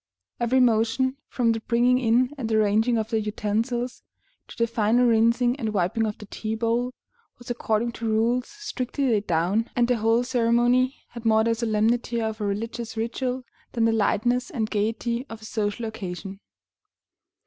Every 0.39 0.59
motion, 0.59 1.17
from 1.27 1.51
the 1.51 1.59
bringing 1.59 1.99
in 1.99 2.33
and 2.35 2.51
arranging 2.51 2.97
of 2.97 3.11
the 3.11 3.19
utensils 3.21 4.01
to 4.47 4.57
the 4.57 4.65
final 4.65 5.05
rinsing 5.05 5.55
and 5.59 5.75
wiping 5.75 6.07
of 6.07 6.17
the 6.17 6.25
tea 6.25 6.55
bowl, 6.55 6.91
was 7.37 7.51
according 7.51 7.91
to 7.91 8.07
rules 8.09 8.47
strictly 8.47 9.09
laid 9.09 9.27
down, 9.27 9.69
and 9.75 9.87
the 9.87 9.97
whole 9.97 10.23
ceremony 10.23 11.03
had 11.09 11.23
more 11.23 11.43
the 11.43 11.53
solemnity 11.53 12.19
of 12.19 12.41
a 12.41 12.45
religious 12.45 12.97
ritual 12.97 13.43
than 13.73 13.85
the 13.85 13.91
lightness 13.91 14.49
and 14.49 14.71
gayety 14.71 15.27
of 15.29 15.43
a 15.43 15.45
social 15.45 15.85
occasion. 15.85 16.39